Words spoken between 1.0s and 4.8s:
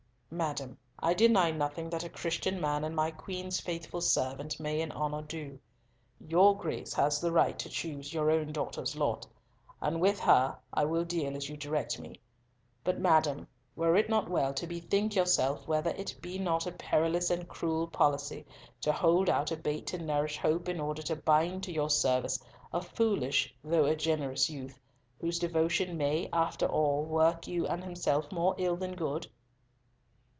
deny nothing that a Christian man and my Queen's faithful servant may